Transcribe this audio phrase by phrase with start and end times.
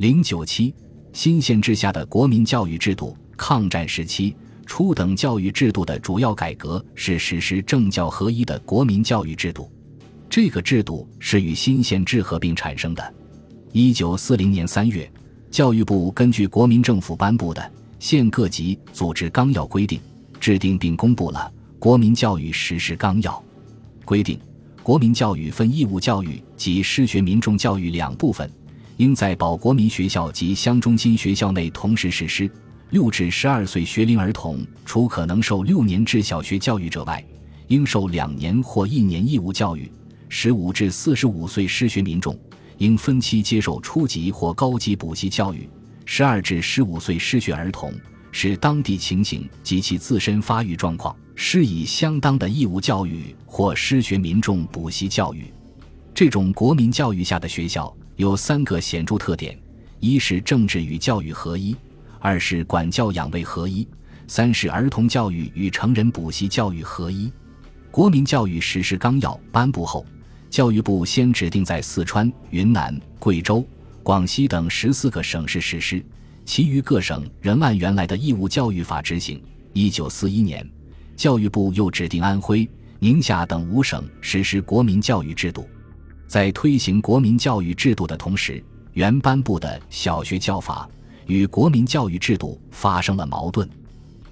[0.00, 0.74] 零九七，
[1.12, 3.14] 新宪制下的国民教育制度。
[3.36, 4.34] 抗战时期，
[4.64, 9.70] 初等教育制度的主要改革是实施政教合一的国民教育制度。
[10.30, 13.14] 这个制度是与新宪制合并产生的。
[13.72, 15.06] 一九四零年三月，
[15.50, 17.60] 教育部根据国民政府颁布的
[17.98, 20.00] 《县各级组织纲要》规定，
[20.40, 23.32] 制定并公布了《国民教育实施纲要》，
[24.06, 24.40] 规定
[24.82, 28.50] 国民教育分义务教育及师学民众教育两部分。
[29.00, 32.50] 应在保国民学校及乡中心学校内同时实施。
[32.90, 37.24] 六至十二岁学龄儿童，除可能受六年制小学教育者外，
[37.68, 39.90] 应受两年或一年义务教育。
[40.28, 42.38] 十五至四十五岁失学民众，
[42.76, 45.66] 应分期接受初级或高级补习教育。
[46.04, 47.94] 十二至十五岁失学儿童，
[48.30, 55.50] 视当地情形及其自身发育状况，施以相当的义务教育或失学民众补习教育。
[56.12, 57.90] 这种国民教育下的学校。
[58.20, 59.58] 有三个显著特点：
[59.98, 61.74] 一是政治与教育合一；
[62.18, 63.86] 二是管教养卫合一；
[64.26, 67.32] 三是儿童教育与成人补习教育合一。
[67.90, 70.04] 国民教育实施纲要颁布后，
[70.50, 73.66] 教育部先指定在四川、云南、贵州、
[74.02, 76.04] 广西等十四个省市实施，
[76.44, 79.42] 其余各省仍按原来的义务教育法执行。
[79.72, 80.70] 一九四一年，
[81.16, 82.68] 教育部又指定安徽、
[82.98, 85.66] 宁夏等五省实施国民教育制度。
[86.30, 90.88] 在推行国民教育制度的同时，原颁布的小学教法
[91.26, 93.68] 与国民教育制度发生了矛盾。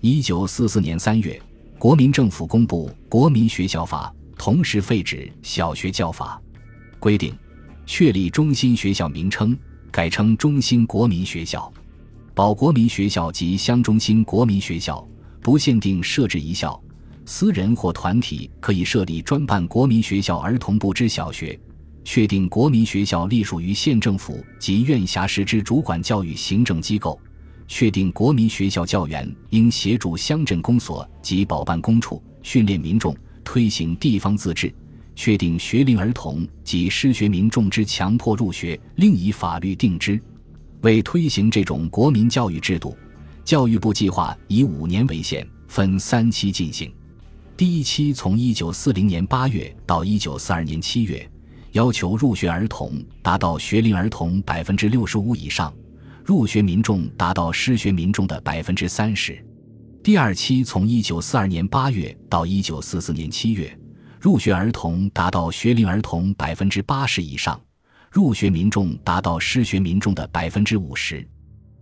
[0.00, 1.42] 一九四四年三月，
[1.76, 6.40] 国民政府公布《国民学校法》，同时废止小学教法，
[7.00, 7.36] 规定
[7.84, 9.58] 确立中心学校名称，
[9.90, 11.72] 改称中心国民学校。
[12.32, 15.04] 保国民学校及乡中心国民学校
[15.42, 16.80] 不限定设置一校，
[17.24, 21.58] 私人或团体可以设立专办国民学校儿童部之小学。
[22.10, 27.20] 确定国民学校隶属于县政府及院辖市之主管教育行政机构。
[27.66, 33.14] 确定国民学校教员应协助乡镇公所及保办公处训练民众，
[33.44, 34.74] 推行地方自治。
[35.14, 40.18] 确定学龄儿童及失学民众之强迫入学，另以法律定之。
[40.80, 42.96] 为推行这种国民教育制度，
[43.44, 46.90] 教育部计划以五年为限，分三期进行。
[47.54, 51.30] 第一期从一九四零年八月到一九四二年七月。
[51.78, 55.72] 要求入学儿童达到学龄儿童百分之六十五以上，
[56.24, 59.40] 入学民众达到失学民众的百分之三十。
[60.02, 63.78] 第二期从一九四二年八月到一九四四年七月，
[64.20, 67.60] 入学儿童达到学龄儿童百分之八十以上，
[68.10, 71.24] 入学民众达到失学民众的百分之五十。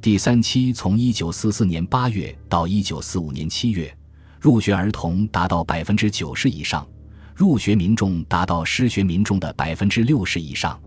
[0.00, 3.94] 第三期从一九四四年八月到一九四五年七月，
[4.40, 6.88] 入学儿童达到百分之九十以上。
[7.34, 10.80] 入学民众达到失学民众的百分之六十以上。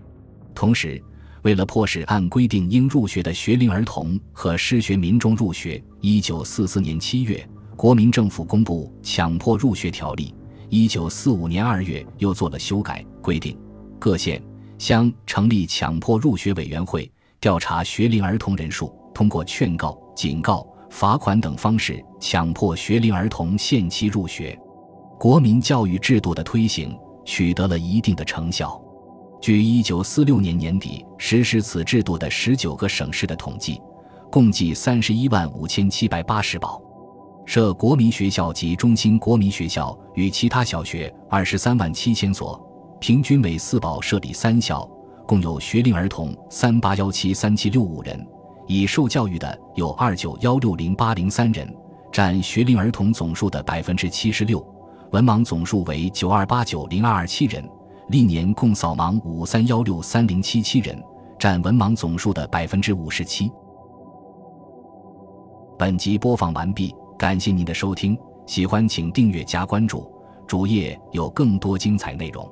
[0.54, 1.02] 同时，
[1.42, 10.28] 为了迫使按规定应入学的学龄儿童和失学民众入学，一九四四年七月，国民政府公布《强迫入学条例》；
[10.70, 13.58] 一九四五年二月又做了修改，规定
[14.00, 14.42] 各县
[14.78, 24.58] 乡成立强迫入学委员会，调查学龄儿童人数，通过劝告、警告、罚款等方式，强迫学龄儿童限期入学。
[25.18, 28.80] 国民教育制度的推行取得了一定的成效。
[29.42, 33.82] 据1946年年底实施此制度的19个省市的统计，
[34.32, 36.82] 共计31万5780保。
[37.46, 42.60] 设国民学校及中心国民学校与其他小学23万七千所，
[43.00, 44.88] 平均每四保设立三校，
[45.28, 48.28] 共有学龄儿童38173765人，
[48.68, 51.76] 已受教育的有2916080人，
[52.12, 54.75] 占学龄儿童总数的百分之七十六。
[55.16, 57.66] 文盲总数为九二八九零二二七人，
[58.10, 61.02] 历年共扫盲五三幺六三零七七人，
[61.40, 63.50] 占文盲总数的百分之五十七。
[65.80, 70.06] 本集播放完毕，感谢您的收听，喜欢请订阅加关注，
[70.46, 72.46] 主页有更多精彩内容。